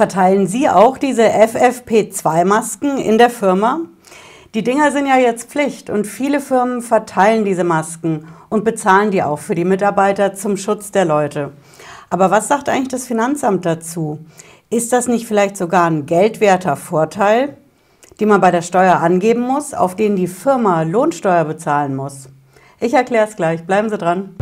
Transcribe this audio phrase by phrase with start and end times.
[0.00, 3.80] Verteilen Sie auch diese FFP2-Masken in der Firma?
[4.54, 9.22] Die Dinger sind ja jetzt Pflicht und viele Firmen verteilen diese Masken und bezahlen die
[9.22, 11.52] auch für die Mitarbeiter zum Schutz der Leute.
[12.08, 14.20] Aber was sagt eigentlich das Finanzamt dazu?
[14.70, 17.58] Ist das nicht vielleicht sogar ein geldwerter Vorteil,
[18.20, 22.30] den man bei der Steuer angeben muss, auf den die Firma Lohnsteuer bezahlen muss?
[22.80, 23.66] Ich erkläre es gleich.
[23.66, 24.34] Bleiben Sie dran.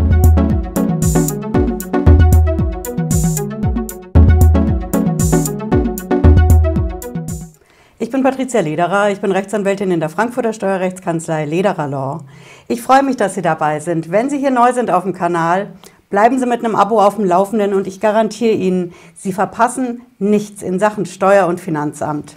[8.28, 12.24] Patricia Lederer, ich bin Rechtsanwältin in der Frankfurter Steuerrechtskanzlei Lederer Law.
[12.68, 14.10] Ich freue mich, dass Sie dabei sind.
[14.10, 15.70] Wenn Sie hier neu sind auf dem Kanal,
[16.10, 20.60] bleiben Sie mit einem Abo auf dem Laufenden und ich garantiere Ihnen, Sie verpassen nichts
[20.60, 22.36] in Sachen Steuer- und Finanzamt.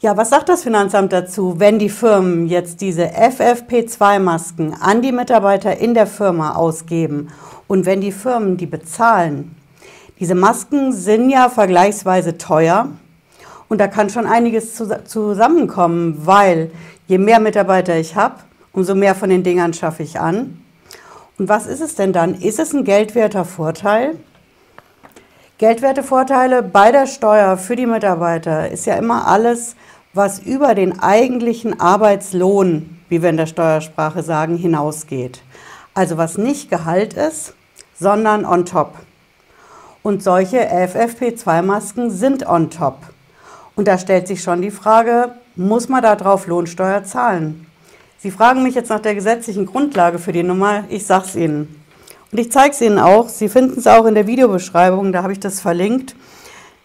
[0.00, 5.76] Ja, was sagt das Finanzamt dazu, wenn die Firmen jetzt diese FFP2-Masken an die Mitarbeiter
[5.76, 7.28] in der Firma ausgeben
[7.68, 9.54] und wenn die Firmen die bezahlen?
[10.18, 12.88] Diese Masken sind ja vergleichsweise teuer
[13.72, 14.74] und da kann schon einiges
[15.06, 16.70] zusammenkommen, weil
[17.06, 18.34] je mehr Mitarbeiter ich habe,
[18.74, 20.62] umso mehr von den Dingern schaffe ich an.
[21.38, 22.34] Und was ist es denn dann?
[22.34, 24.18] Ist es ein geldwerter Vorteil?
[25.56, 29.74] Geldwerte Vorteile bei der Steuer für die Mitarbeiter ist ja immer alles,
[30.12, 35.40] was über den eigentlichen Arbeitslohn, wie wir in der Steuersprache sagen, hinausgeht.
[35.94, 37.54] Also was nicht Gehalt ist,
[37.98, 38.96] sondern on top.
[40.02, 42.98] Und solche FFP2-Masken sind on top.
[43.74, 47.66] Und da stellt sich schon die Frage, muss man darauf Lohnsteuer zahlen?
[48.18, 50.84] Sie fragen mich jetzt nach der gesetzlichen Grundlage für die Nummer.
[50.88, 51.82] Ich sage es Ihnen.
[52.30, 53.28] Und ich zeige es Ihnen auch.
[53.28, 56.14] Sie finden es auch in der Videobeschreibung, da habe ich das verlinkt.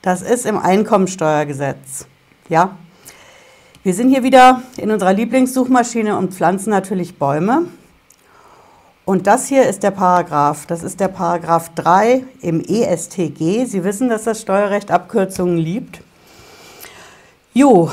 [0.01, 2.07] Das ist im Einkommensteuergesetz.
[2.49, 2.77] Ja?
[3.83, 7.67] Wir sind hier wieder in unserer Lieblingssuchmaschine und pflanzen natürlich Bäume.
[9.05, 10.65] Und das hier ist der Paragraph.
[10.65, 13.65] Das ist der Paragraph 3 im ESTG.
[13.65, 16.01] Sie wissen, dass das Steuerrecht Abkürzungen liebt.
[17.57, 17.89] Jo,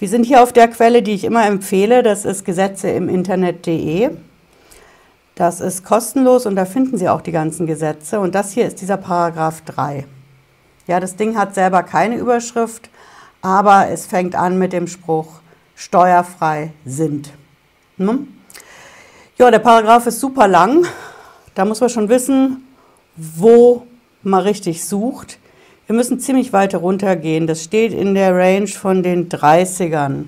[0.00, 2.02] wir sind hier auf der Quelle, die ich immer empfehle.
[2.02, 4.10] Das ist Gesetze im Internet.de.
[5.36, 8.18] Das ist kostenlos und da finden Sie auch die ganzen Gesetze.
[8.18, 10.06] Und das hier ist dieser Paragraph 3.
[10.88, 12.90] Ja, das Ding hat selber keine Überschrift,
[13.42, 15.28] aber es fängt an mit dem Spruch
[15.76, 17.30] steuerfrei sind.
[17.98, 18.26] Hm?
[19.38, 20.84] Ja, der Paragraph ist super lang.
[21.54, 22.66] Da muss man schon wissen,
[23.14, 23.86] wo
[24.24, 25.38] man richtig sucht.
[25.86, 27.46] Wir müssen ziemlich weit runtergehen.
[27.46, 30.24] Das steht in der Range von den 30ern.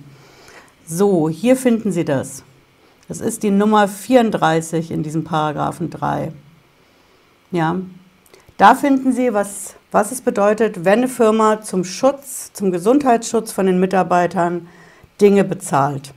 [0.86, 2.44] So, hier finden Sie das.
[3.08, 6.32] Das ist die Nummer 34 in diesem Paragraphen 3.
[7.52, 7.76] Ja,
[8.58, 13.66] da finden Sie, was, was es bedeutet, wenn eine Firma zum Schutz, zum Gesundheitsschutz von
[13.66, 14.68] den Mitarbeitern
[15.20, 16.12] Dinge bezahlt.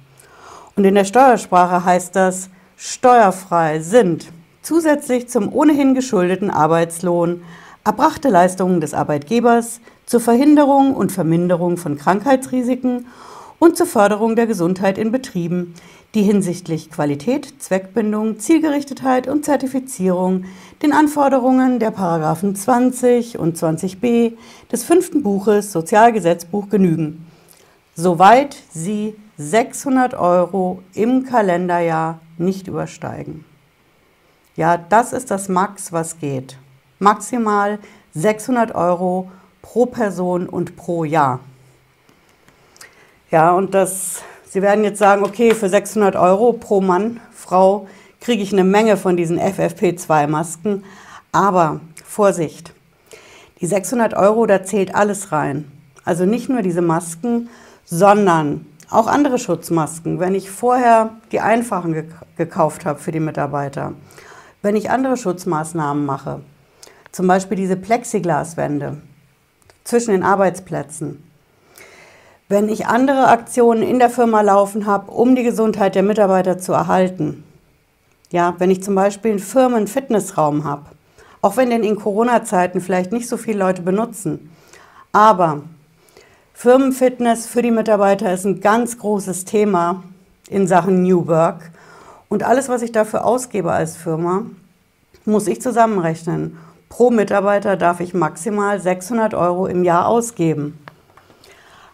[0.76, 7.44] Und in der Steuersprache heißt das, steuerfrei sind zusätzlich zum ohnehin geschuldeten Arbeitslohn
[7.90, 13.08] erbrachte Leistungen des Arbeitgebers zur Verhinderung und Verminderung von Krankheitsrisiken
[13.58, 15.74] und zur Förderung der Gesundheit in Betrieben,
[16.14, 20.46] die hinsichtlich Qualität, Zweckbindung, Zielgerichtetheit und Zertifizierung
[20.84, 24.34] den Anforderungen der Paragraphen 20 und 20b
[24.72, 27.26] des fünften Buches Sozialgesetzbuch genügen,
[27.96, 33.46] soweit sie 600 Euro im Kalenderjahr nicht übersteigen.
[34.56, 36.56] Ja, das ist das Max, was geht
[37.00, 37.80] maximal
[38.14, 41.40] 600 Euro pro Person und pro Jahr.
[43.32, 47.88] Ja, und das, Sie werden jetzt sagen, okay, für 600 Euro pro Mann, Frau
[48.20, 50.84] kriege ich eine Menge von diesen FFP2-Masken.
[51.32, 52.74] Aber Vorsicht,
[53.62, 55.72] die 600 Euro, da zählt alles rein.
[56.04, 57.50] Also nicht nur diese Masken,
[57.86, 60.20] sondern auch andere Schutzmasken.
[60.20, 63.94] Wenn ich vorher die einfachen gekauft habe für die Mitarbeiter,
[64.64, 66.42] wenn ich andere Schutzmaßnahmen mache,
[67.20, 68.96] zum Beispiel diese Plexiglaswände
[69.84, 71.22] zwischen den Arbeitsplätzen.
[72.48, 76.72] Wenn ich andere Aktionen in der Firma laufen habe, um die Gesundheit der Mitarbeiter zu
[76.72, 77.44] erhalten.
[78.32, 80.86] Ja, wenn ich zum Beispiel einen Firmen-Fitnessraum habe,
[81.42, 84.56] auch wenn den in Corona-Zeiten vielleicht nicht so viele Leute benutzen.
[85.12, 85.64] Aber
[86.54, 90.06] Firmenfitness für die Mitarbeiter ist ein ganz großes Thema
[90.50, 91.70] in Sachen New Work.
[92.30, 94.46] Und alles, was ich dafür ausgebe als Firma,
[95.26, 96.58] muss ich zusammenrechnen.
[96.90, 100.78] Pro Mitarbeiter darf ich maximal 600 Euro im Jahr ausgeben.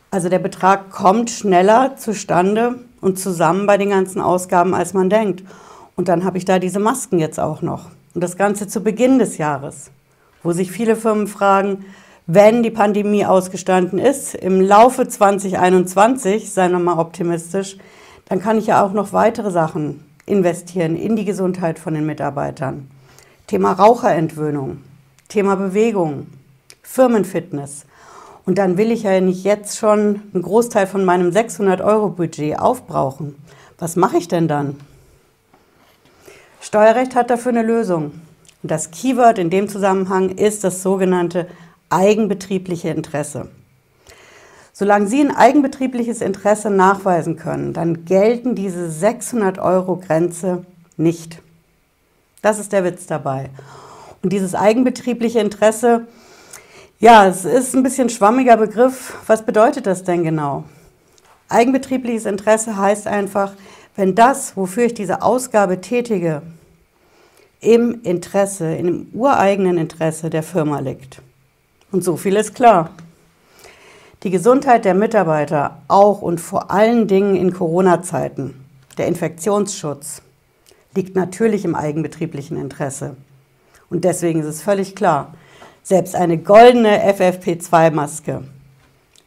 [0.09, 5.43] Also der Betrag kommt schneller zustande und zusammen bei den ganzen Ausgaben, als man denkt.
[5.97, 7.89] Und dann habe ich da diese Masken jetzt auch noch.
[8.13, 9.91] Und das Ganze zu Beginn des Jahres,
[10.41, 11.85] wo sich viele Firmen fragen,
[12.27, 17.77] wenn die Pandemie ausgestanden ist, im Laufe 2021, seien wir mal optimistisch,
[18.27, 22.89] dann kann ich ja auch noch weitere Sachen investieren in die Gesundheit von den Mitarbeitern.
[23.47, 24.81] Thema Raucherentwöhnung,
[25.29, 26.27] Thema Bewegung,
[26.81, 27.85] Firmenfitness.
[28.45, 33.35] Und dann will ich ja nicht jetzt schon einen Großteil von meinem 600-Euro-Budget aufbrauchen.
[33.77, 34.77] Was mache ich denn dann?
[36.59, 38.13] Steuerrecht hat dafür eine Lösung.
[38.63, 41.47] Und das Keyword in dem Zusammenhang ist das sogenannte
[41.89, 43.49] eigenbetriebliche Interesse.
[44.73, 50.65] Solange Sie ein eigenbetriebliches Interesse nachweisen können, dann gelten diese 600 Euro Grenze
[50.97, 51.41] nicht.
[52.45, 53.49] Das ist der Witz dabei.
[54.21, 56.05] Und dieses eigenbetriebliche Interesse,
[56.99, 59.17] ja, es ist ein bisschen schwammiger Begriff.
[59.25, 60.63] Was bedeutet das denn genau?
[61.49, 63.53] Eigenbetriebliches Interesse heißt einfach,
[63.95, 66.43] wenn das, wofür ich diese Ausgabe tätige,
[67.61, 71.23] im Interesse, im ureigenen Interesse der Firma liegt.
[71.91, 72.91] Und so viel ist klar.
[74.21, 78.53] Die Gesundheit der Mitarbeiter, auch und vor allen Dingen in Corona-Zeiten,
[78.99, 80.21] der Infektionsschutz,
[80.95, 83.15] liegt natürlich im eigenbetrieblichen Interesse.
[83.89, 85.33] Und deswegen ist es völlig klar,
[85.83, 88.43] selbst eine goldene FFP2-Maske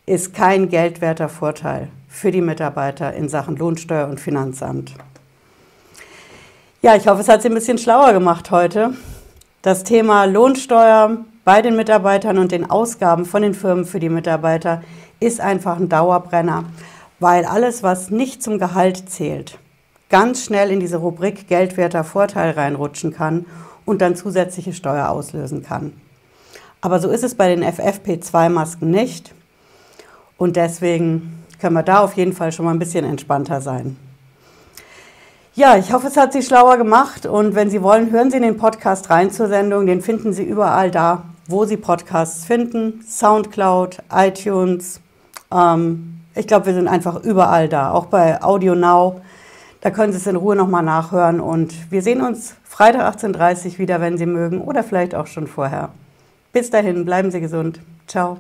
[0.07, 4.95] ist kein geldwerter Vorteil für die Mitarbeiter in Sachen Lohnsteuer und Finanzamt.
[6.83, 8.95] Ja, ich hoffe, es hat Sie ein bisschen schlauer gemacht heute.
[9.63, 14.83] Das Thema Lohnsteuer bei den Mitarbeitern und den Ausgaben von den Firmen für die Mitarbeiter
[15.21, 16.65] ist einfach ein Dauerbrenner,
[17.21, 19.59] weil alles, was nicht zum Gehalt zählt,
[20.09, 23.47] ganz schnell in diese Rubrik geldwerter Vorteil reinrutschen kann
[23.85, 25.93] und dann zusätzliche Steuer auslösen kann.
[26.81, 29.35] Aber so ist es bei den FFP2-Masken nicht.
[30.37, 33.97] Und deswegen können wir da auf jeden Fall schon mal ein bisschen entspannter sein.
[35.55, 37.27] Ja, ich hoffe, es hat Sie schlauer gemacht.
[37.27, 39.87] Und wenn Sie wollen, hören Sie in den Podcast rein zur Sendung.
[39.87, 43.03] Den finden Sie überall da, wo Sie Podcasts finden.
[43.05, 45.01] Soundcloud, iTunes.
[45.53, 49.21] Ähm, ich glaube, wir sind einfach überall da, auch bei Audio Now.
[49.81, 53.79] Da können Sie es in Ruhe nochmal nachhören und wir sehen uns Freitag 18.30 Uhr
[53.79, 55.91] wieder, wenn Sie mögen oder vielleicht auch schon vorher.
[56.53, 57.81] Bis dahin, bleiben Sie gesund.
[58.07, 58.39] Ciao.